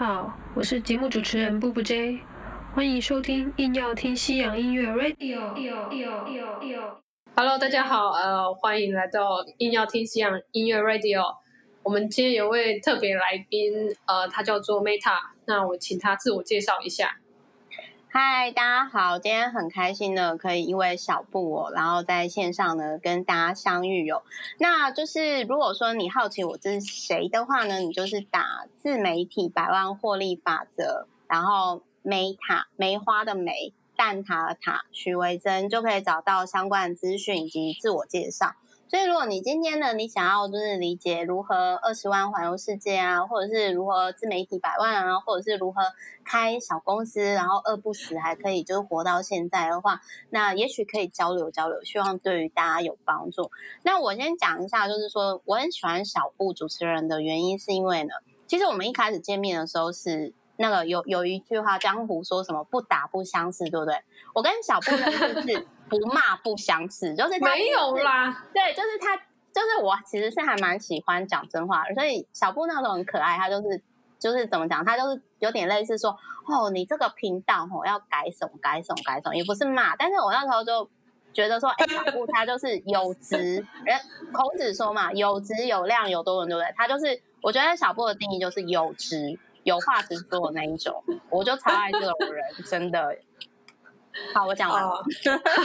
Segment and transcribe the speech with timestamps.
[0.00, 2.20] 好，我是节目主持人布布 J，
[2.74, 5.38] 欢迎收听硬要听西洋音乐 Radio。
[7.36, 11.22] Hello，大家好，呃，欢迎来到硬要听西洋音乐 Radio。
[11.82, 13.74] 我们今天有位特别来宾，
[14.06, 17.19] 呃，他叫做 Meta，那我请他自我介绍一下。
[18.12, 19.20] 嗨，大家好！
[19.20, 24.24] 今天很开心呢，可以因为小布哦，然后在线上呢跟大家相遇哦。
[24.58, 38.56] 那就是如果说你好奇我这是谁的话呢，你就是打自媒体百万获利法则，然后梅塔梅花的梅蛋塔的塔许维珍，就可以找到相关的资讯以及自我介绍。
[38.90, 45.80] 所以，如果你今天呢，你想要就是理解如何二十万环游世界啊，或者是如何自媒体百万啊，或者是如何
[46.24, 53.52] 开小公司，然后饿不死还可以就是活到现在的话，那也许可以交流交流，希望对于大家有帮助。
[53.84, 58.10] 那我先讲一下，就是说我很喜欢小布主持人的原因，是因为呢，
[58.48, 64.02] 其实我们一开始见面的时候是那个有有一句话江湖说什么不打不相识，对不对？
[64.34, 65.66] 我跟小布认识是。
[65.90, 68.46] 不骂不相识，就是没有啦。
[68.54, 71.94] 对，就是他，就是我，其实是还蛮喜欢讲真话的。
[71.94, 73.82] 所以小布那时候很可爱，他就是
[74.18, 79.96] 就是怎么讲，他就是有点类似说，哦，你这个频道哦要改什么改什么改什么，也不是骂。
[79.96, 80.88] 但是我那时候就
[81.32, 83.98] 觉得说，哎，小布他就是有质，人
[84.32, 86.72] 孔子说嘛，有质有量有多伦，对不对？
[86.76, 93.16] 他就是我觉得小布的定义就是有质有话直说的那一种，我就超爱这种人，真的。
[94.34, 95.04] 好，我讲完了。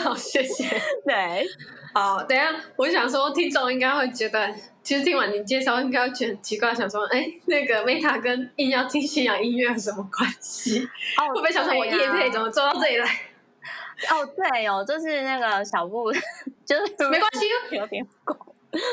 [0.03, 0.65] 好，谢谢。
[1.05, 1.45] 对，
[1.93, 10.87] 好，等下，我想说，听众应该会觉得，其实听完你介绍，应该会觉得很奇怪，想说，哎，那个 Meta 跟硬要听信仰音乐有什么关系？
[11.17, 13.05] 会不会想说，我叶配怎么做到这里来？
[14.11, 16.11] 哦，对哦，就是那个小布，
[16.65, 18.37] 就是没关系，有点广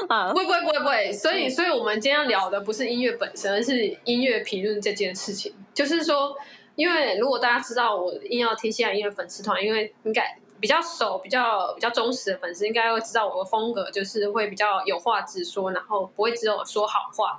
[0.08, 1.12] 啊，不会，不会，不会，不会。
[1.12, 6.36] 所以，所以我们今天要聊的不是音乐本身，而是音乐评论这件事情，就是说。
[6.74, 17.38] 因为如果大家知道我硬要听西洋音乐粉丝团，因为应该比较熟、比较比较忠实的粉丝，应该会知道我的风格就是会比较有话直说，然后不会只有说好话。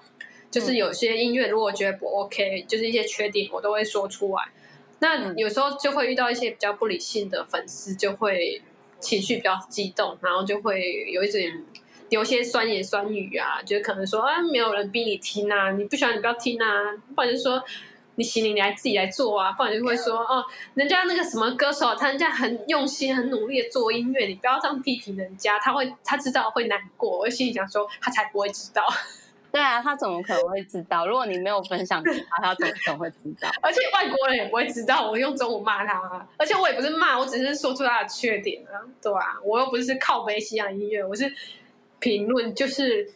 [0.52, 4.52] 就是有些音乐如果觉得不 OK，就是一些缺点我都会说出来。
[5.00, 8.62] 那有时候就会遇到一些比较不理性的粉丝，就会
[9.00, 11.66] 情绪比较激动，然后就会有一点
[12.10, 16.68] 有些酸言酸语啊，就可能说啊，没有人逼你听啊，你不喜欢你不要听啊，
[17.18, 17.64] 或者是说。
[18.16, 20.44] 你行李你还自己来做啊，不然就会说哦，
[20.75, 27.19] 人家那个什么歌手，他人家很用心、很努力的做音乐，你不要这样批评人家，他会他知道会难过。
[27.19, 28.84] 我心里想说，他才不会知道。
[29.51, 31.06] 对啊，他怎么可能会知道？
[31.06, 33.50] 如果你没有分享给他，他怎么可能会知道？
[33.62, 41.31] 而且外国人也不会知道我用中文骂他，啊而且我也不是骂，我只是说出他的缺点啊，对啊，我又不是靠背西洋音乐，我是
[42.00, 43.12] 评论，就是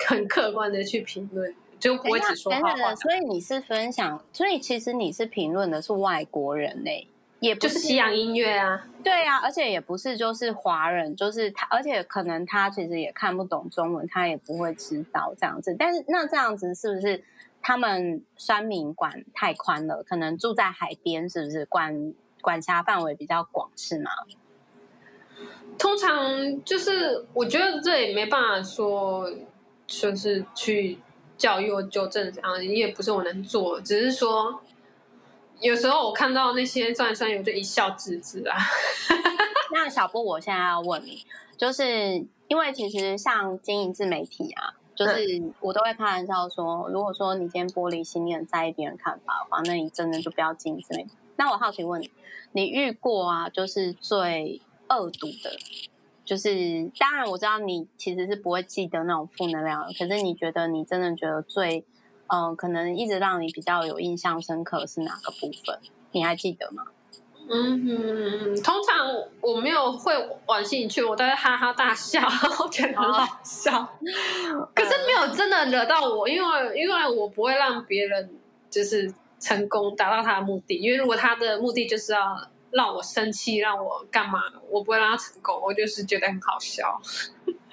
[0.00, 1.54] 很客观的去评论。
[1.78, 15.76] 就不会只说好话，所以你是分享，所以其实你是评论的是外国人呢，也不是西洋音乐啊，对啊，而且也不是就是华人，就是他，而且可能他其实也看不懂中文，他也不会知道这样子。
[15.78, 17.22] 但是那这样子是不是
[17.60, 20.02] 他们酸民管太宽了？
[20.02, 24.10] 可能住在海边，是不是管管辖范围比较广，是吗？
[25.78, 29.30] 通常就是我觉得这也没办法说，
[29.86, 30.98] 就是去。
[31.36, 34.60] 教育或纠正这样，也不是我能做，只是说，
[35.60, 38.56] 有时候我看到那些酸酸，我就一笑置之啊。
[39.72, 41.24] 那小波，我现在要问你，
[41.56, 51.10] 就是因为其实像经营自媒体啊，就是我都会开玩笑说，如果说你今天玻璃心，你很在意别人看法的话，那你真的就不要经营自媒体。
[51.36, 52.10] 那我好奇问你，
[52.52, 55.58] 你遇过啊，就是最恶毒的？
[56.26, 56.50] 就是
[56.98, 61.84] 当然，我知道你其实是不会记得那种负能量，可是你觉得你真的觉得最，
[62.26, 65.78] 嗯，可能一直让你比较有印象深刻是哪个部分？
[66.10, 66.82] 你还记得吗？
[67.48, 69.06] 嗯哼，通常
[69.40, 70.12] 我没有会
[70.46, 72.20] 往心里去，我都会哈哈大笑，
[72.72, 73.88] 觉得很好笑。
[74.74, 78.28] 可是没有真的惹到我，因为因为我不会让别人
[78.68, 82.36] 就是成功达到他的目的，因为如果他的目的就是要。
[82.76, 84.40] 让我生气，让我干嘛？
[84.68, 87.00] 我不会让他成功，我就是觉得很好笑。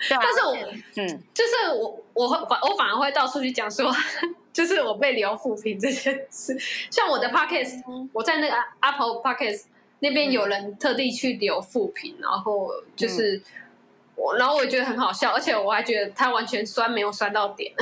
[0.10, 0.56] 但是我，
[0.96, 3.94] 嗯，就是我，我反我反而会到处去讲说，
[4.54, 6.58] 就是我被留负评这件事。
[6.90, 7.82] 像我的 podcast，
[8.14, 9.66] 我在那个 Apple podcast
[10.00, 13.42] 那边有人特地去留负评，然后就是
[14.16, 17.74] 我，然后我觉得很好笑，而且我还觉得他完全酸没有酸到点。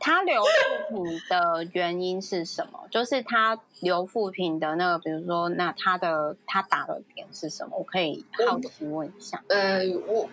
[0.00, 0.42] 他留
[0.88, 2.80] 副品的原因是什么？
[2.90, 7.76] 就是他留副品的那个，比如说，那他的他打的点是什么？
[7.76, 9.44] 我可以好奇问一下。
[9.48, 10.28] 呃，我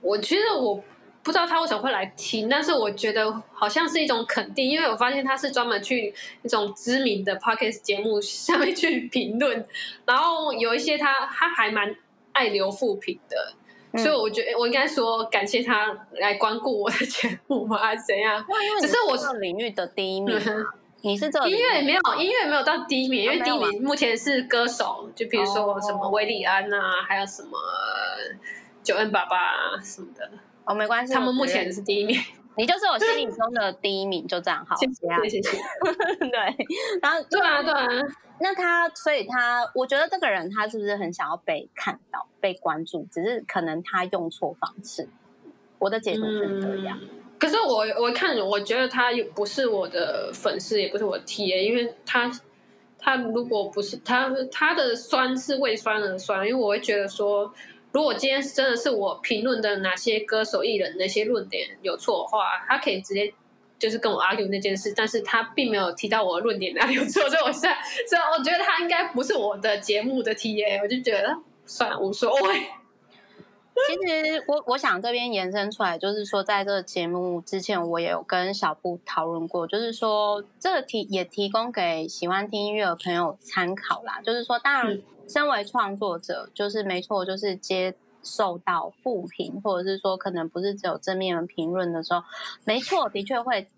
[0.00, 0.76] 我觉得我
[1.22, 9.66] 不知道他为什么会来听，但是我觉得好像是一种肯定，因为我发现他是专门去一种知名的 podcast 节目下面去评论，
[10.06, 11.96] 然后有一些他他还蛮
[12.32, 13.54] 爱留负评的。
[13.98, 17.78] 所以我觉得我应该说感谢他来光顾我的节目吗？
[17.78, 18.44] 还是怎样？
[18.80, 20.36] 只是我是领域的第一名，
[21.02, 27.50] 你是这音乐没有音乐没有到第一名，因为第一名目前是歌手，就比如说什么维里安啊，还有什么
[28.82, 30.30] 九恩爸爸啊什么的。
[30.64, 32.18] 哦，没关系，他们目前是第一名。
[32.56, 34.76] 你就是我心里中的第一名，就这样好。
[34.76, 35.58] 谢谢，谢谢。
[36.30, 36.66] 对，
[37.02, 37.88] 然后对啊，对啊。
[38.40, 43.06] 那他，所以他，我觉得这个人他是不是很想要被看到、被关注？
[43.10, 45.08] 只是可能他用错方式。
[45.78, 46.98] 我的解读是这样。
[47.38, 52.30] 可是我我看，我觉得他又不是我的粉丝，也不是我 T A，因为他
[52.98, 57.52] 他如果不是他他的酸是为酸而酸，因为我会觉得说。
[57.92, 63.32] 如果今天真的是我评论的哪些歌手艺人那些论点有错的话，他可以直接
[63.84, 67.76] 就是跟我 argue 那件事，但是他并没有提到我的论点哪里有错， 所以我现在，
[68.08, 71.36] 所以我觉得他应该不是我的节目的 TA，我就觉得
[71.66, 72.66] 算了，无所谓。
[73.86, 84.20] 其实我我想这边延伸出来，就是说在这个节目之前，我也有跟小布讨论过，就是说这个提也提供给喜欢听音乐的朋友参考啦。
[84.24, 92.22] 就是说，当然，身为创作者，就是没错，就是接受到负评，或者是说可能不是只有正面的评论的时候，
[92.64, 93.68] 没错，的确会。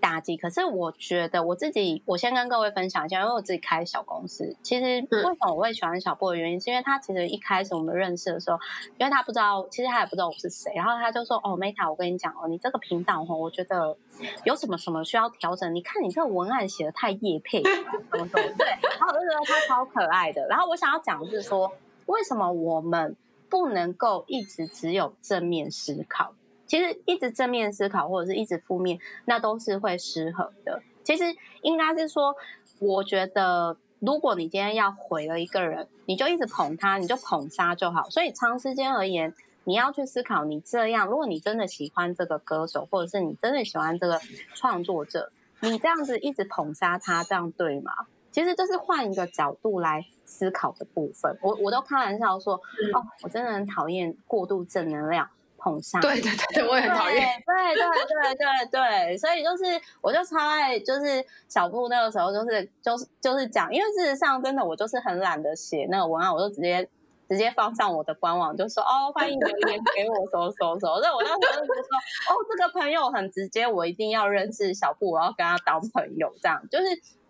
[0.00, 4.54] 打击，可是我觉得我自己，我先跟各位分享一下，因为我自己开小公司。
[4.62, 8.58] 其实为什么我会喜欢小布的原因，是因为他其实一开始我们认识的时候，
[8.98, 13.96] 因为他不知道，其实他也不知道我是谁，然后他就说：“哦，Meta，我跟你讲哦，你这个频道哦，我觉得
[14.44, 15.74] 有什么什么需要调整。
[15.74, 20.46] 你看你这个文案写的太叶配， 什么什么对。”然后我就觉得他超可爱的。
[20.48, 21.72] 然后我想要讲的是说，
[22.04, 23.16] 为什么我们
[23.54, 26.34] 不能够一直只有正面思考？
[26.66, 30.82] 其实一直正面思考，或者是一直负面，那都是会失衡的。
[31.04, 31.22] 其实
[31.62, 32.34] 应该是说，
[32.80, 38.10] 我觉得如果你今天要毁了一个人，你就一直捧他，你就捧杀就好。
[38.10, 44.20] 所以长时间而言，你要去思考，你这样，如果你真的喜欢这个歌手，或者是你真的喜欢这个
[44.56, 45.30] 创作者，
[45.60, 47.92] 你这样子一直捧杀他，这样对吗？
[48.34, 51.38] 其实这是换一个角度来思考的部分。
[51.40, 55.30] 我我都开玩笑说，哦，我真的很讨厌过度正能量。
[55.56, 57.26] 捧杀，对对对，我也很讨厌。
[57.46, 66.86] 对对对对对，所以就是，我就超爱，就是小布那个时候，就是就是就是讲，因为事实上真的，我就是很懒得写那个文案，我就直接
[67.30, 71.00] 直接放上我的官网，就说哦，欢迎留言给我，搜搜搜。
[71.00, 71.96] 所以我那时候就说，
[72.28, 76.30] 哦，这个朋友很直接，我一定要认识小布，我要跟他当朋友。
[76.42, 76.84] 这样就是，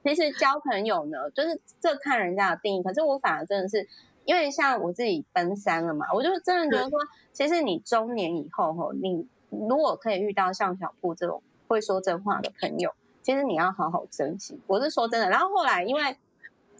[0.04, 2.82] 其实交朋友呢，就是这看人家的定义。
[2.84, 3.88] 可是我反而真的是。
[4.26, 6.98] 因为像我自己奔三了嘛，我就真的觉得说，
[7.30, 12.90] 其实你中年以后哈，你如果可以遇到像小布这种会说真话的朋友，
[13.20, 14.58] 其实你要好好珍惜。
[14.66, 15.28] 我是说真的。
[15.28, 16.16] 然后后来因为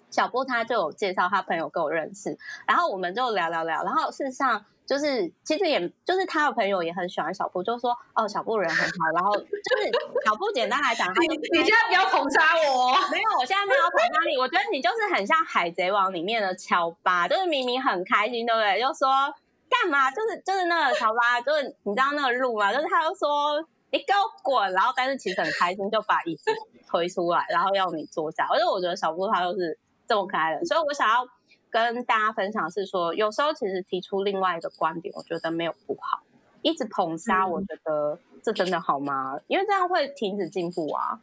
[0.09, 2.35] 小布他就有介绍他朋友跟我认识，
[2.67, 4.65] 然后我们就聊聊聊，然后事实上。
[4.87, 9.11] 就是，其实也就是他的朋友也很喜欢小布，就说哦，小布人很好。
[9.15, 9.91] 然后就是
[10.27, 14.37] 小布，简单来讲，你你现在不要捧杀我，没有，我现在没有捧杀你。
[14.37, 18.79] 我觉得你就是很像海贼王里面的乔巴，就是明明很开心，对不对？
[18.79, 19.09] 就说
[19.71, 20.11] 干嘛？
[20.11, 22.71] 就是就是那个乔巴，就是你知道那个路嘛？
[22.71, 23.59] 就是他就说
[23.91, 26.53] 你给我滚，然后但是其实很开心，就把椅子
[26.87, 28.47] 推出来，然后要你坐下。
[28.51, 31.27] 而且我觉得小布他就是这么可爱的，所以我想要。
[31.75, 36.23] 跟大家分享是说，有时候其实提出另外一个观点，我觉得没有不好。
[36.63, 39.41] 一直捧杀，我觉得这真的好吗？
[39.49, 41.21] 因为这样会停止进步啊。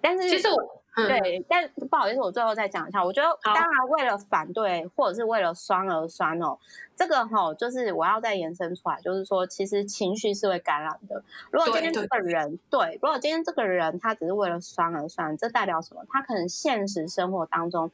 [0.00, 0.56] 但是其实我
[0.96, 3.04] 对，但不好意思，我最后再讲一下。
[3.04, 6.58] 我觉得当然为了反对或者是为了酸而酸哦，
[6.96, 11.22] 这个哈就是我要再延伸出来，就是说其实情绪是会感染的。
[11.52, 16.02] 如果今天这个人对，如果今天这个人他只是为了酸而酸，这代表什么？
[16.08, 17.90] 他可能现实生活当中。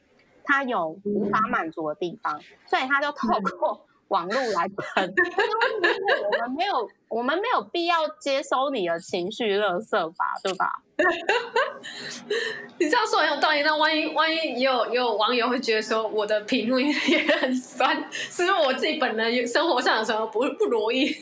[0.47, 3.27] 他有无法满足的地方，所以他就透
[3.59, 5.13] 过网络来喷。
[6.31, 10.81] 我们没有，我们没有必要接收你的情绪勒色吧，对吧？
[12.79, 13.61] 你这样说很有道理。
[13.61, 16.93] 那万一万一也有也有网友会觉得说我的评论 也
[17.35, 21.13] 很酸，是因为我自己本人生活上的时候不不如意？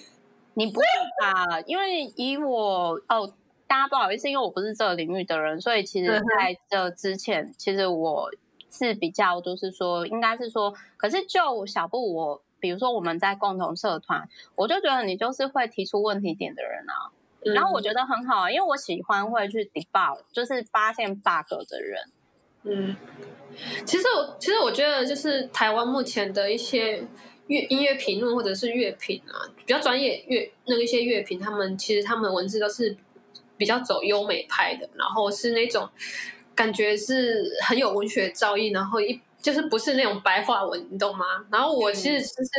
[0.54, 0.86] 你不会
[1.20, 1.60] 吧？
[1.66, 3.34] 因为以我哦，
[3.68, 8.30] 大家不好意思，因为我不是这个领域的人，所以其实在这之前，其实我。
[8.78, 17.12] 是比较，就是说，应该是说，可是就小布我，比如说我们在共同社团，我就觉得你就是会提出问题点的人啊，
[17.54, 22.10] 然后我觉得很好啊，因为我喜欢会去 debug，就是发现 bug 的人。
[22.64, 22.96] 嗯，
[23.86, 27.08] 其实我其实我觉得就是台湾目前的一些
[27.48, 32.98] 乐音乐评论或者是乐评啊，比较专业乐那个一些乐评，他们其实他们的文字都是
[33.56, 35.88] 比较走优美派的，然后是那种
[36.56, 41.26] 感觉是很有文学造诣，然后一就是不是那种白话文，你懂吗？
[41.52, 42.50] 然后我其实就是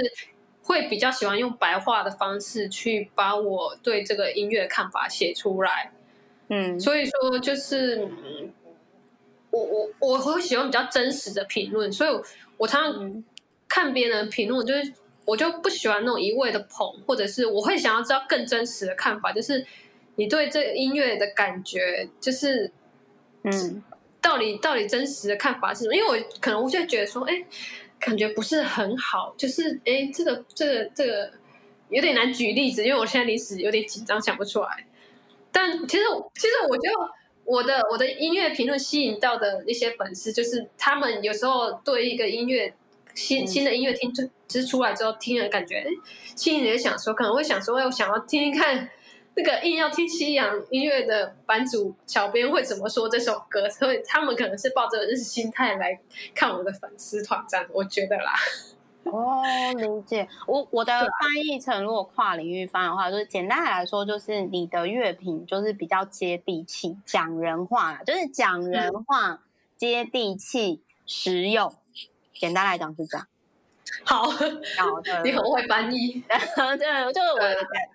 [0.62, 5.90] 会比较喜欢用白话的方式去把我对这个音乐的看法写出来，
[6.48, 8.52] 嗯，所以说就是嗯
[9.50, 12.10] 我我我会喜欢比较真实的评论，所以
[12.58, 13.24] 我常常
[13.66, 14.92] 看别人的评论，就是
[15.24, 19.64] 我就不喜欢那种一味的捧，或者是我会想要知道更真实的看法，就是
[20.16, 22.70] 你对这个音乐的感觉，就是
[23.52, 23.82] 嗯
[24.20, 25.94] 到底到底真实的看法是什么？
[25.94, 27.44] 因为我可能我就会觉得说，哎，
[28.00, 31.30] 感觉不是很好，就是哎，这个这个这个
[31.90, 34.84] 有点难举例子，因为我现在临时有点紧张，想不出来。
[35.52, 36.02] 但其实
[36.34, 36.94] 其实我觉得
[37.44, 42.74] 我的我的音乐评论吸引到的一些粉丝，就是他们有时候对一个音乐
[43.14, 45.86] 新新的音乐听就其实出来之后听了感觉，哎，
[46.34, 48.90] 心里也想说，可能会想说，哎，我想要听听看。
[49.36, 53.68] 那个硬要听西洋音乐的版主小编会怎么说这首歌？
[53.68, 56.00] 所以他们可能是抱着日心态来
[56.34, 58.32] 看我的粉丝团战，我觉得啦。
[59.04, 59.42] 哦，
[59.76, 60.26] 理解。
[60.46, 61.08] 我我的翻
[61.44, 69.42] 译成如果跨领域翻的话，就是简单来说，就是你的乐评就是比较接地气、讲人话，就是讲人话、
[69.76, 71.72] 接地气、实用。
[72.32, 73.28] 简单来讲是这样。
[74.04, 74.24] 好，
[75.24, 76.22] 你很会翻译。
[76.78, 77.40] 对，就是 我。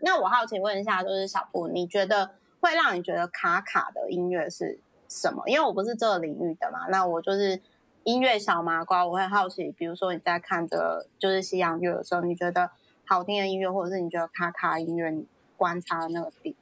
[0.02, 5.44] 那我好奇问一下，就是小布，你觉得会让你觉得卡卡的音乐是什么？
[5.48, 7.62] 因为我不是这个领域的嘛，那我就是
[8.04, 12.72] 音乐小麻瓜，我会好奇，比如说你在看着就是西洋乐的时候，你觉得
[13.06, 15.26] 好听的音乐，或者是你觉得卡卡音乐，你
[15.58, 16.56] 观察的那个点。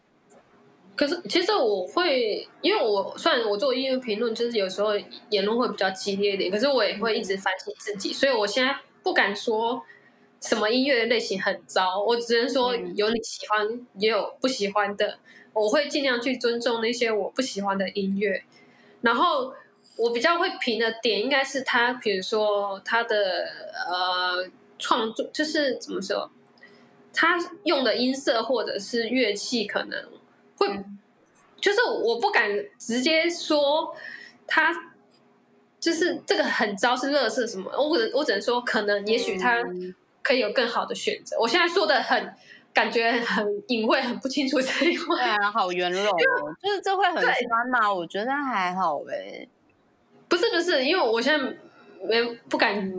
[0.95, 4.89] 可是其实我会，因为我虽然我做音乐评论，就是有时候
[5.29, 8.75] 言论会比较激烈一点，可是我也会一直反省自己，所以我现在。
[9.03, 9.83] 不敢说
[10.41, 15.19] 什么音乐类型很糟，我只能说有你喜欢，也有不喜欢的。
[15.53, 18.43] 我会尽量去尊重那些我不喜欢的音乐。
[19.01, 19.53] 然后
[19.97, 23.47] 我比较会评的点，应该是他，比如说他的
[23.89, 26.29] 呃创作，就是怎么说，
[27.13, 30.05] 他用的音色或者是乐器，可能
[30.57, 30.67] 会，
[31.59, 33.93] 就是我不敢直接说
[34.47, 34.89] 他。
[35.79, 37.71] 就是这个很糟，是乐色什么？
[37.71, 39.63] 我只我只能说，可能也许他
[40.21, 41.39] 可以有更好的选择。
[41.39, 42.33] 我现在说的很
[42.73, 45.15] 感觉很隐晦，很不清楚这一块。
[45.15, 46.03] 对啊，好圆 融，
[46.61, 47.93] 就是这会很酸吗？
[47.93, 49.47] 我觉得还好呗。
[50.27, 51.55] 不是不是，因为我现在
[52.05, 52.91] 没不敢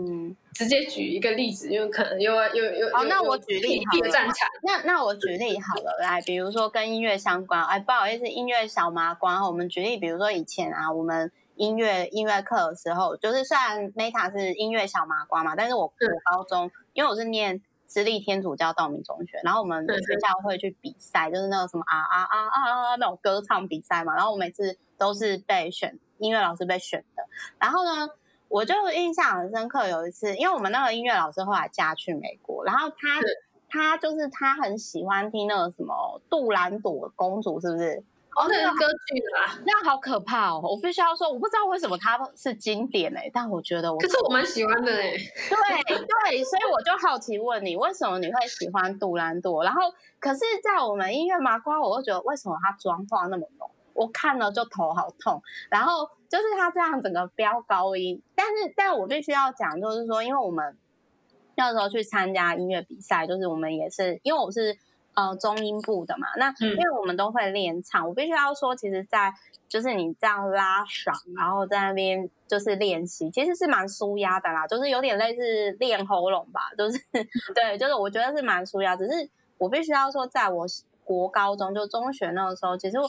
[0.55, 4.33] 直接举一个例子，因为可能又又又哦，那我举例好了。
[4.63, 7.63] 那那我举例好了，来，比如说跟音乐相关。
[7.67, 9.47] 哎，不好意思，音乐小麻瓜。
[9.47, 11.31] 我们举例，比如说以前啊，我们。
[11.61, 15.93] 音乐音乐课的时候，就是虽然 Meta 是音乐小麻瓜嘛，但是我我
[16.33, 27.23] 高中，因为我是念私立天主教道明中学，然后我们学校会去比赛，就是那个什么啊啊啊啊那种歌唱比赛嘛，然后我每次都是被选音乐老师被选的，
[27.59, 28.09] 然后呢，
[28.49, 32.97] 我就印象很深刻，有一次，因为我们那个音乐老师后来嫁去美国，然后他
[33.69, 38.03] 他就是他很喜欢听那个什么杜兰朵公主，是不是？
[38.37, 40.61] 哦，那是歌剧啦，那好可怕哦！
[40.63, 45.11] 我必须要说，我不知道为什么它是经典哎，但我觉得我可是我蛮喜欢的哎。
[45.11, 45.19] 对
[45.85, 49.65] 对，所以我就好奇问你，为什么你会喜欢杜兰朵？
[49.65, 49.83] 然后，
[50.21, 53.69] 可是，在我们音乐麻瓜，我会觉得为什么他妆化那么浓？
[53.95, 55.43] 我看了就头好痛。
[55.69, 60.79] 然后就是他这样整个飙高音，但是，但我必须要讲，就是说，因为我们
[61.57, 64.79] 那时候去参加音乐比赛，就是我们也是，因为我是。
[65.21, 69.31] 呃，中音部的嘛，那因为我们都会练唱，我必须要说，其实，在
[69.69, 76.99] 就是你这样拉嗓，然后在那边就是练习，其实是蛮舒压的啦，就是有点类似练喉咙吧，就是
[77.55, 78.97] 对，就是我觉得是蛮舒压。
[78.97, 80.65] 只是我必须要说，在我
[81.05, 83.07] 国高中就中学那个时候，其实我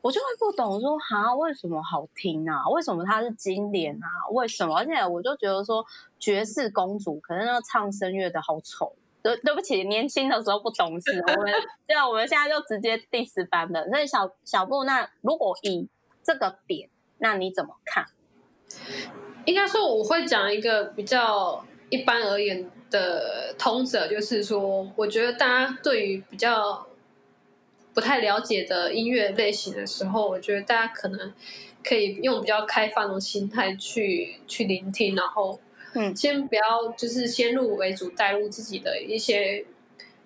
[0.00, 2.66] 我就会不懂说，哈，为什么好听啊？
[2.70, 4.08] 为什么它是经典啊？
[4.32, 4.78] 为什么？
[4.78, 5.84] 而且我就觉得说，
[6.18, 8.94] 爵士公主可是那个唱声乐的好丑。
[9.22, 11.22] 对，对不起，年轻的时候不懂事。
[11.26, 11.52] 我们
[11.86, 13.88] 对啊，我们现在就直接第十版本。
[13.90, 15.86] 所以小小布，那如果以
[16.22, 18.06] 这个点，那你怎么看？
[19.44, 26.86] 应该说，我会讲一个比较一般而言的通则，就是说，我觉得大家对于比较
[27.92, 31.32] 不太了解的音乐类型的时候，我觉得大家可能
[31.84, 35.60] 可以用比较开放的心态去去聆听，然后。
[35.94, 39.64] 嗯，先不要就是先入为主，带入自己的一些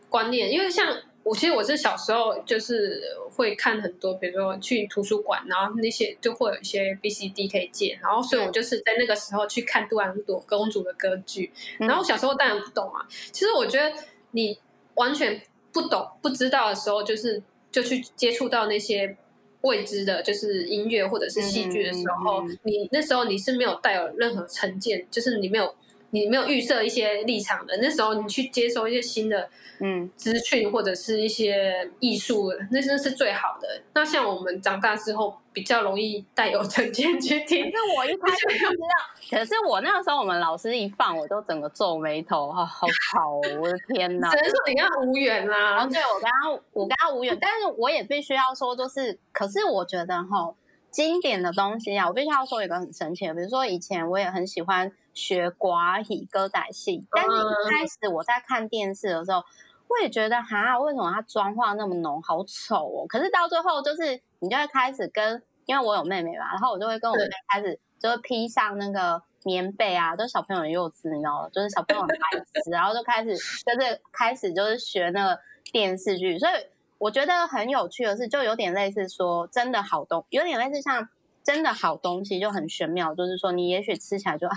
[0.08, 3.02] 观念，因为像我其实我是小时候就是
[3.34, 11.50] 会看很多，比如说去图书馆，然后那些就会有一些 B C D 可以借，然后所以我就是在那个时候去看杜兰朵公主的歌剧。
[11.78, 13.90] 然后小时候当然不懂啊，其实我觉得
[14.32, 14.58] 你
[14.94, 15.40] 完全
[15.72, 17.42] 不懂、不知道的时候，就是
[17.72, 19.16] 就去接触到那些
[19.64, 25.74] 未知的，就是音乐或者是戏剧的时候，你那时候你是没有带有任何成见，就是你没有。
[26.14, 33.82] 你没有预设一些立场的，那时候你去接收一些新的嗯资讯或者是一些艺术，那真是最好的。
[33.94, 37.68] 那像我们长大之后，比较容易带有成见去听。
[37.72, 44.30] 那我一开始就知道，可是我那个时候我们老师一放，我都整个皱眉头，好好吵，我的天哪！
[44.32, 45.84] 只能说你跟他无缘啦。
[45.84, 50.54] 对，我跟他我跟他无缘，但是我也必须要说，就是可是我觉得哈，
[50.92, 54.92] 经典的东西啊，我必须要说一个很神奇的，比如说以前我也很喜欢。
[55.14, 59.42] 学寡语歌仔戏，但是一开始我在看电视的时候，
[59.88, 63.06] 我也觉得哈，为什么他妆化那么浓，好丑哦。
[63.08, 71.48] 可是到最后，就是你就会开始跟，因为我有妹妹嘛，然后我就会跟我妹开始，就会披上那个棉被啊，都小朋友的幼稚，你知道吗？
[71.52, 75.40] 就是小朋友很白痴，然后就开始就是开始就是学那个
[75.70, 76.38] 电视剧。
[76.38, 76.52] 所以
[76.98, 81.08] 我觉得很有趣的是，就有点类似说真的好东，有点类似像
[81.44, 84.56] 真的好东西就很玄妙，就是说你也许吃起来就啊。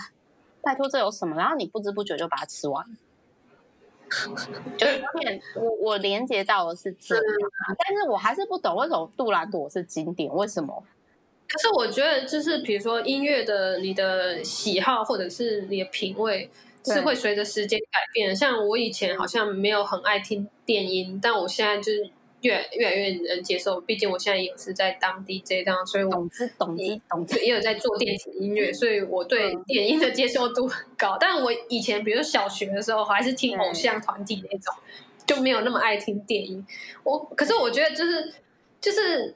[0.67, 1.37] 拜托，这有什么？
[1.37, 2.85] 然后你不知不觉就把它吃完，
[4.77, 7.23] 就有点我我连接到的是这样，
[7.79, 10.83] 但是我还是不懂为什么杜兰朵是经典，为什么？
[11.47, 16.49] 可是我觉得，就是比如说音乐的你的喜好或者是你的品味
[16.83, 18.35] 是会随着时间改变。
[18.35, 22.09] 像我以前好像没有很爱听电音，但我现在就是。
[22.41, 31.17] 越越来越能接受，毕竟我现在也是在当 DJ 这样，所以我懂之懂之懂之，也有在做电子音乐，所以我对电音的接受度很高。
[31.19, 34.73] 但我以前，比如小学的时候，还是听偶像团体那种，
[35.25, 36.65] 就没有那么爱听电音。
[37.03, 38.33] 我可是我觉得，就是
[38.79, 39.33] 就是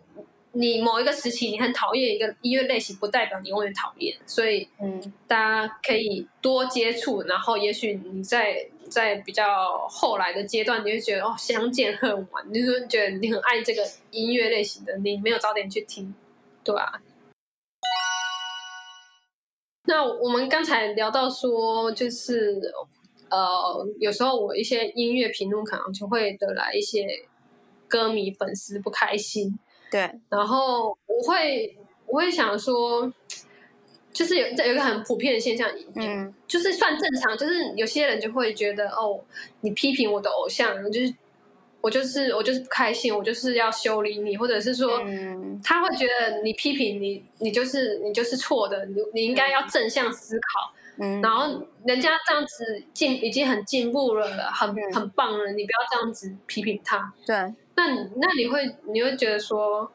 [0.53, 4.17] 你某一个时期你很讨厌一个音乐类型，不代表你永远讨厌。
[4.25, 8.67] 所以，嗯，大家可以多接触，然后也许你在。
[8.91, 16.13] 在比较后来的阶段，你会觉得哦，相见恨晚，你就觉得你很爱这个音乐类型的，你没有早点去听，
[16.61, 17.01] 对吧？
[19.85, 22.59] 那我们刚才聊到说，就是
[23.29, 27.07] 呃，有时候我一些音乐评论可能就会得来一些
[27.87, 29.57] 歌迷粉丝不开心，
[29.91, 31.77] 对，然后我会
[32.07, 33.13] 我会想说。
[34.13, 39.17] 就是有有一个很普遍的现象，嗯，就是算正常，就是有些人就会觉得，哦，
[39.61, 41.13] 你批评我的偶像，就是
[41.79, 45.61] 我就是我就是不开心，我就是要修理你，或者是说，嗯。
[45.63, 59.91] 他会觉得你批评你，你就是你就是错的，你你应该要正向思考，嗯，然后人家这样子进已经很进步了，很很棒了，你不要这样子批评他，对，那那你会你会觉得说，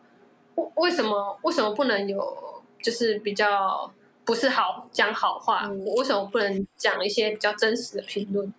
[0.55, 3.91] 为为什么为什么不能有就是比较。
[4.27, 8.53] 不是好讲好话，我为什么不能讲一些比较真实的评论？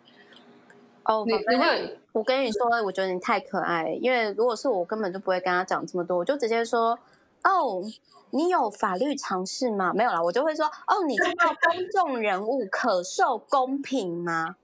[1.04, 6.98] 哦，你你会，我跟你说，我觉得你太可爱，因为如果是我，根本就不会跟他讲这么多，我就直接说，
[7.44, 7.84] 哦，
[8.30, 9.92] 你有法律常识吗？
[9.94, 14.56] 没有啦，我就会说，哦，你知道公众人物可受公平吗？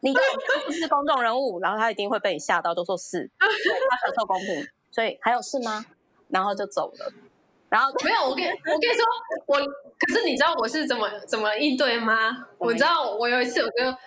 [0.00, 5.84] 你不是公众人物，然后他一定会被你吓到，就说是， 他很受公平，所以还有事吗？
[6.28, 7.12] 然后就走了。
[7.68, 9.04] 然后没有，我跟我跟你说，
[9.46, 12.46] 我可是你知道我是怎么怎么应对吗？
[12.58, 13.98] 我知道我有一次，我就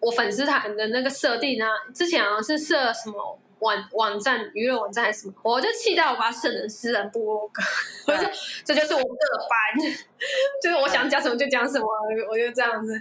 [0.00, 7.62] 我粉丝团的那个设定呢，之前好像是设什么网网站娱乐网站还是什么，我就气到我把它设成私人博客，
[8.06, 8.30] 我说
[8.64, 9.06] 这就是我的
[9.48, 9.90] 班，
[10.62, 11.86] 就是我想讲什么就讲什么，
[12.30, 13.00] 我就这样子，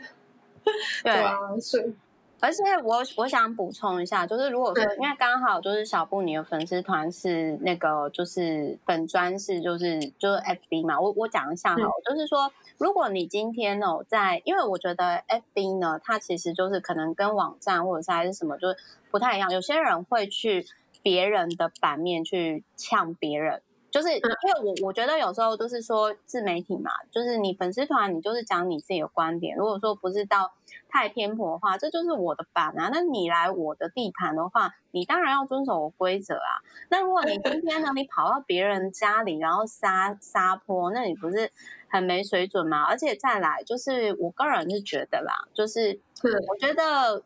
[1.03, 1.93] 对啊，所以。
[2.41, 18.77] 而且我我想补充一下，就是如果说，因为刚好就是小布你的粉丝团是那个就是本专是就是就是 FB 嘛，我我讲一下哈，就是说，如果你今天哦在，因为我觉得 FB 呢，它其实就是可能跟网站或者是还是什么，就是
[19.09, 19.49] 不太一样。
[19.49, 20.67] 有些人会去
[21.01, 23.61] 别人的版面去呛别人。
[23.95, 29.55] 就是因为我我觉得有时候就是说自媒体嘛，就是你粉丝团你就是讲你自己的观点。
[29.55, 30.51] 如果说不是到
[30.89, 32.89] 太偏颇的话，这就是我的版啊。
[32.91, 36.59] 那你来我的地盘的话，你当然要遵守我规则啊。
[36.89, 41.49] 那如果你今天呢，你跑到别人家里然后撒撒泼，那你不是
[41.87, 42.83] 很没水准吗？
[42.83, 46.01] 而且再来就是我个人是觉得啦，就是
[46.49, 47.23] 我觉得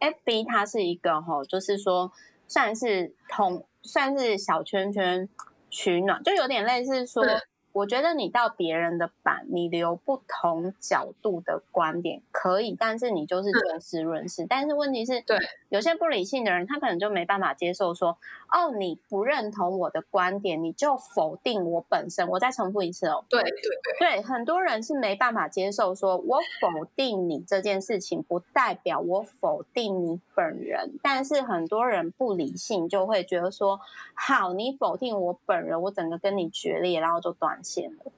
[0.00, 2.12] FB 它是一个吼，就是说
[2.46, 5.26] 算是同算是小圈圈。
[5.70, 7.24] 取暖就有点类似说，
[7.72, 14.46] 我觉得你到别人的版，你留不同角度的观点可以，但是你就是就事论事。
[14.48, 18.18] 但是问题是，对有些不理性的人，他可能就没办法接受说，
[18.50, 22.28] 哦，你不认同我的观点，你就否定我本身。
[22.28, 30.98] 我再重复一次哦，对对对，对，很多人是没办法接受说，我否定你这件事情，不代表我否定你本人。
[31.02, 33.80] 但是很多人不理性，就会觉得说，
[34.14, 38.12] 好，你否定我本人，我整个跟你决裂，然后就断线了。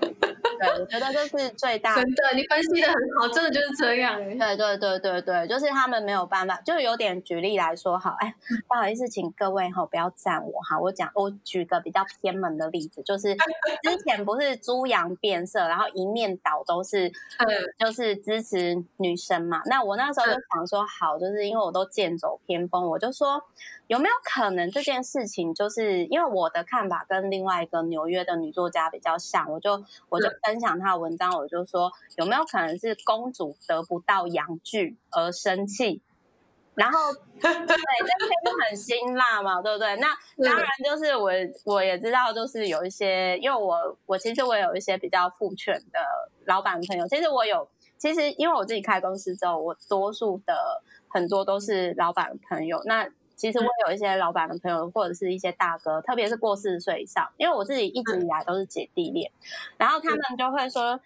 [0.00, 1.94] 对，我觉得这是最大。
[1.94, 4.34] 真的，你分析的很好，真的就是这样哎。
[4.34, 8.34] 对对对对对，就是他们没有办法，就有点举例来说，好，哎，
[8.66, 17.46] 不好意思，请各位哈不要赞我哈，我讲我举个比较偏门的例子，就是之前不是猪羊变色，然后一面倒都是， 嗯，
[17.78, 19.60] 就是支持女生嘛。
[19.66, 23.44] 那我那时候就想说，好，就是因为我都剑走偏锋，我就说。
[23.86, 29.72] 有没有可能这件事情，就是因为我的看法跟另外一个纽约的女作家比较像，我就
[30.08, 36.00] 我就分享她的文章，我就说有没有可能是公主得不到阳具而生气，
[36.74, 36.98] 然后
[37.38, 39.94] 对，这些就很辛辣嘛，对不对？
[39.96, 40.08] 那
[40.42, 41.30] 当然就是我
[41.66, 46.00] 我也知道，就是有一些，因为我我其实我有一些比较父权的
[46.46, 47.68] 老板朋友，其实我有，
[47.98, 53.06] 其实因为我自己开公司之后，我多数的很多都是老板朋友，那。
[53.36, 59.30] 其实我有一些老板的朋友，或者是一些大哥，特别是过四十岁以上，因为我自己一直以来都是姐弟恋，
[59.76, 60.98] 然后他们就会说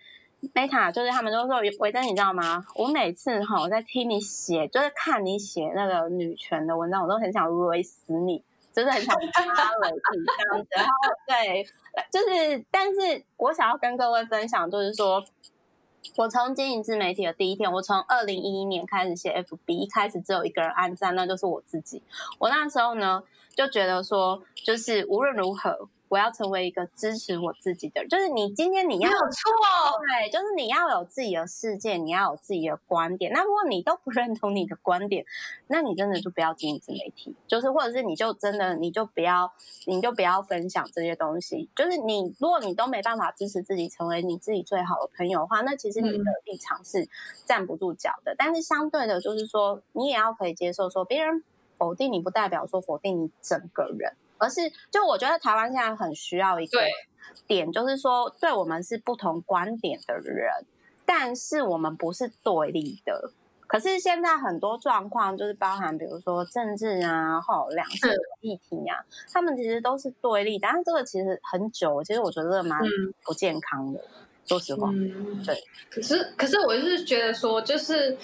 [0.54, 2.64] ，Meta，就是他们都说，维珍，你知道吗？
[2.74, 10.68] 我每次哈我在听你写，就是看你写那个女权的文章，我都很想勒死你，就是很想杀了你这样子。
[10.76, 10.92] 然后
[11.26, 11.64] 对，
[12.10, 15.24] 就是，但是我想要跟各位分享，就是说。
[16.16, 22.02] 我从经营自媒体的第一天，我从二零一一年开始写 FB，一开始只有一个人按赞，那就是我自己。
[22.38, 23.22] 我那时候呢，
[23.54, 25.88] 就觉得说，就是无论如何。
[26.08, 29.52] 我要成为一个支持我自己的人，就是你今天你要有错，
[30.00, 33.32] 对，就是你要有自己的世界，你要有自己的观点。
[33.32, 35.24] 那如果你都不认同你的观点，
[35.66, 39.52] 那你真的就不要经营自媒体，就是或者是你就真的你就不要，
[39.86, 41.68] 你就不要分享这些东西。
[41.76, 47.08] 就是你如果你都没办法支持自己成为你自己最好的朋友的话，那其实你的立场是
[47.44, 48.34] 站不住脚的。
[48.36, 51.44] 但是相对的，就是说你也要可以接受说别人
[51.76, 54.14] 否定你，不代表说否定你整个人。
[54.38, 56.78] 而是，就我觉得台湾现在很需要一个
[57.46, 60.48] 点，就是说，对我们是不同观点的人，
[61.04, 63.32] 但是我们不是对立的。
[63.66, 68.96] 可是现在很多状况，就是包含比如说政治啊，或两性议题啊，
[69.30, 70.58] 他们其实都是对立。
[70.58, 72.80] 但是这个其实很久，其实我觉得蛮
[73.24, 74.00] 不健康的。
[74.46, 74.90] 说实话，
[75.44, 75.62] 对。
[75.90, 78.16] 可是，可是我就是觉得说，就是，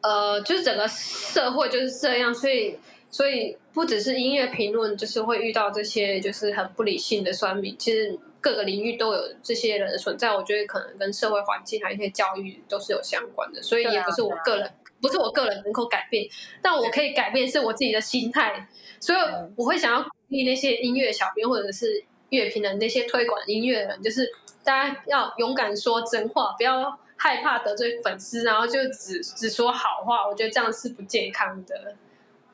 [0.00, 2.78] 呃，就是整个社会就是这样，所以。
[3.08, 7.74] 所以不只是音乐评论，就是会遇到这些就是很不理性的酸民。
[7.78, 10.34] 其实各个领域都有这些人的存在。
[10.34, 13.62] 我觉得可能跟社会环境还有一些教育都是有相关的。
[13.62, 16.26] 所以也不是我个人，不是我个人能够改变。
[16.60, 18.68] 但我可以改变是我自己的心态。
[19.00, 19.18] 所以
[19.56, 24.28] 我会想要鼓励那些音乐小编或者是乐评的那些推广音乐人，就是
[24.64, 30.28] 大家要勇敢说真话，不要害怕得罪粉丝，然后就只只说好话。
[30.28, 31.94] 我觉得这样是不健康的。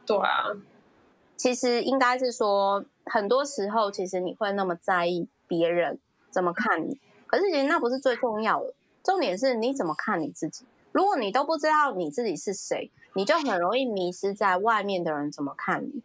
[0.07, 0.51] 对啊，
[1.37, 5.99] 其实应该是说，很多时候其实你会那么在意别人
[6.31, 10.65] 怎么看你，可是其实那不是最重要的，重点是你怎么看你自己。
[10.93, 16.03] 如果你都不知道你自己是谁，你就很容易迷失在外面的人怎么看你。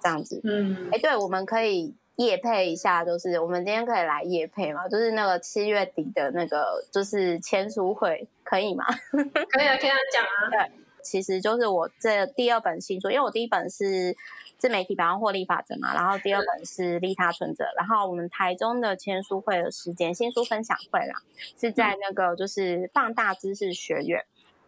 [0.00, 8.84] 这样子，嗯，哎，对，我们可以夜配一下，就是我们今天可以来夜配嘛，就是那个七月底的那个就是签书会，可以吗？
[9.10, 10.70] 可以啊，可以啊讲啊，对。
[11.08, 14.14] 其实就是我这第二本新书，因为我第一本是
[14.58, 21.14] 自媒体百万获利法则嘛，然后第二本是利他存折，然后我们台中的签书会的时间，新书分享会啦，
[21.58, 24.24] 是在那个就是放大知识学院，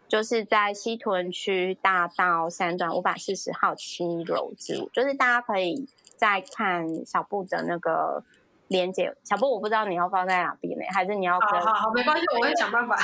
[0.09, 8.25] 就是在西屯区大道三段五百四十号七楼之五，就是大家可以再看小布的那个
[8.69, 11.39] 连接，小布我不知道你要放在哪边呢，还是你要？
[11.41, 12.97] 好好好，没关系，我会想办法。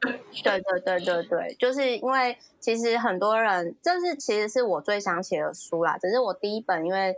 [0.44, 5.98] 对对对对对，就是因为其实很多人，这是其实是我最想写的书啦。
[5.98, 7.16] 只是我第一本，因为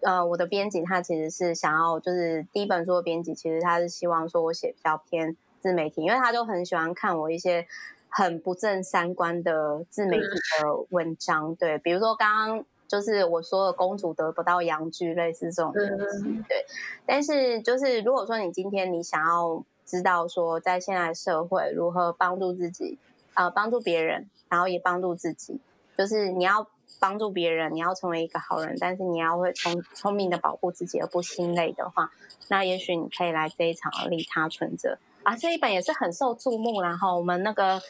[0.00, 7.64] 呃，我的编辑他其实是想要，就是第一本书的编辑，其实他是希望说我写比较偏自媒体，因为他就很喜欢看我一些
[8.08, 11.54] 很不正三观的自媒体的文章。
[11.54, 16.42] 对，比如说刚刚就是我说的公主得不到阳具，类似这种东西。
[16.48, 16.66] 对，
[17.06, 19.64] 但是就是如果说你今天你想要。
[19.90, 22.96] 知道说，在现在社会如何帮助自己，
[23.34, 25.58] 呃，帮助别人，然后也帮助自己，
[25.98, 26.64] 就是你要
[27.00, 32.12] 帮助别人，你要成为一个好人，但是你要会聪聪明的保护自己而不心累的话，
[32.48, 37.82] 那也许你可以来这一场利他存折啊，这一本也是很受注目，然后我们那个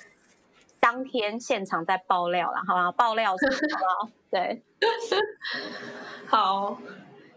[0.80, 4.10] 当天现场在爆料，然后爆料什么？
[4.30, 4.62] 对，
[6.26, 6.78] 好，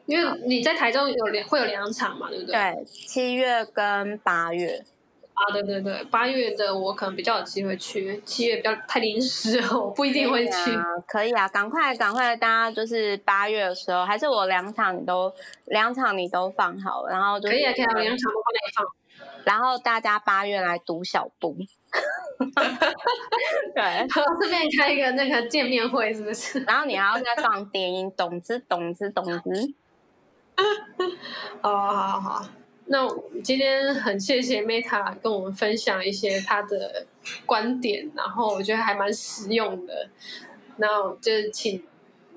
[0.05, 2.53] 因为你在台中有两会有两场嘛，对不对？
[2.53, 4.83] 对，七月跟八月。
[5.33, 10.53] 啊，对对对，八月的我可能比较有机会去，七月比较太临时，我不一定会去。
[11.07, 15.33] 可以啊，赶快赶快，大家就是八月的时候，还是我两场你都
[15.65, 18.85] 两场你都放好，然后就可以啊，可以啊，两场都帮你放。
[19.43, 21.57] 然后大家八月来读小布，
[23.73, 26.59] 对，顺便开一个那个见面会，是不是？
[26.67, 29.73] 然后你还要再放电音，懂之懂之懂之。
[31.61, 32.45] 哦，好好好。
[32.85, 33.07] 那
[33.41, 37.05] 今天很谢谢 Meta 跟我们分享一些他的
[37.45, 40.09] 观点，然后我觉得还蛮实用的。
[40.75, 40.87] 那
[41.21, 41.81] 就是请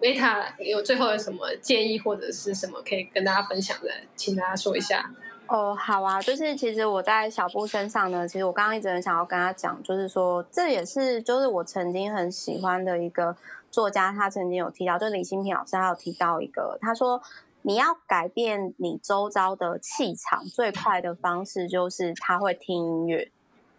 [0.00, 5.10] Meta 有最后有什么建议或者是什么可以跟大家分享的，请大家说一下。
[5.48, 13.36] 哦，好啊，就是其实我在小布身上呢，其实我刚刚一直很想要跟他讲，就是说这也是就是我曾经很喜欢的一个
[13.68, 17.20] 作家，他曾经有提到，就李新平老师他有提到一个，他说。
[17.66, 23.28] 你要改变你周遭的气场，最快的方式就是他会听音乐，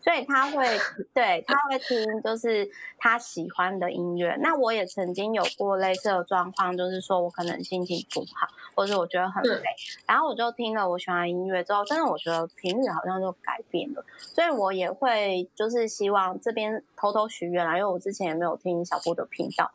[0.02, 0.78] 所以他会
[1.14, 4.38] 对他会听就是他喜欢的音乐。
[4.42, 9.64] 那我也曾经有过类似的状况，就是说我可能心情不好，或者我觉得很累，
[10.06, 14.04] 然后我就听了我喜欢的音乐之后，真的我觉得频率好像就改变了。
[14.18, 19.72] 所以我也会就是希望这边偷偷许愿啦，因为我之前也没有听小布的频道。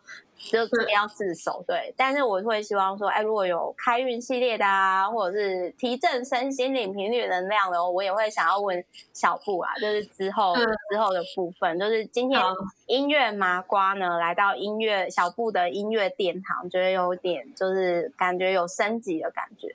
[0.51, 1.95] 就这边要自首，对。
[1.97, 10.55] 但是我会希望说，哎，如果有开运系列的啊，或者是提振身心灵频率能量的，我也会想要问小布啊，就是之后
[10.91, 12.41] 之后的部分，就是今天
[12.87, 19.75] 音乐麻瓜呢来到音乐小布的音乐殿堂，觉得有点就是感觉有升级的感觉。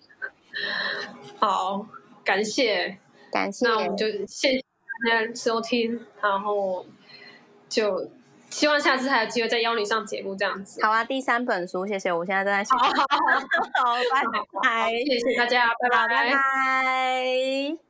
[1.40, 1.88] 好，
[2.26, 2.98] 感谢
[3.32, 4.66] 感谢，那我们就谢谢
[5.10, 6.86] 大家收听，然后
[7.70, 8.10] 就。
[8.58, 10.84] 希望下次还有机会再邀你上节目，这样子。
[10.84, 12.12] 好啊，第三本书，谢谢。
[12.12, 12.72] 我现在正在写。
[12.74, 12.88] 好，
[14.12, 14.24] 拜
[14.64, 17.87] 拜，谢谢大家，拜拜，拜拜。